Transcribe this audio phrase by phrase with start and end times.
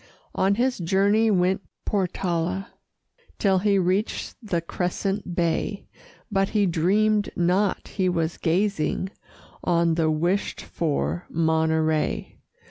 [0.33, 2.69] On his journey went Portala
[3.37, 5.85] Till he reached the crescent bay;
[6.31, 9.11] But he dreamed not he was gazing
[9.63, 12.39] On the wished for Monterey.